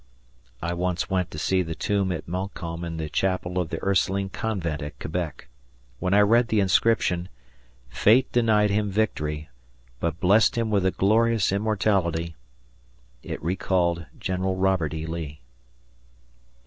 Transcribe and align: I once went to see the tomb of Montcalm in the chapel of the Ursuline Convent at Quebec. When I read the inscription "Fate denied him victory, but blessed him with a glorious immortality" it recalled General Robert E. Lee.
I 0.63 0.73
once 0.73 1.11
went 1.11 1.29
to 1.29 1.37
see 1.37 1.61
the 1.61 1.75
tomb 1.75 2.11
of 2.11 2.27
Montcalm 2.27 2.83
in 2.83 2.97
the 2.97 3.07
chapel 3.07 3.59
of 3.59 3.69
the 3.69 3.79
Ursuline 3.85 4.29
Convent 4.29 4.81
at 4.81 4.99
Quebec. 4.99 5.47
When 5.99 6.15
I 6.15 6.21
read 6.21 6.47
the 6.47 6.59
inscription 6.59 7.29
"Fate 7.87 8.31
denied 8.31 8.71
him 8.71 8.89
victory, 8.89 9.51
but 9.99 10.19
blessed 10.19 10.57
him 10.57 10.71
with 10.71 10.87
a 10.87 10.91
glorious 10.91 11.51
immortality" 11.51 12.35
it 13.21 13.39
recalled 13.43 14.07
General 14.19 14.55
Robert 14.55 14.95
E. 14.95 15.05
Lee. 15.05 15.39